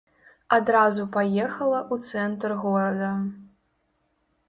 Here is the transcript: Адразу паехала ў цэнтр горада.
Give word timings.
Адразу 0.55 1.05
паехала 1.17 1.79
ў 1.93 2.11
цэнтр 2.11 2.57
горада. 2.67 3.15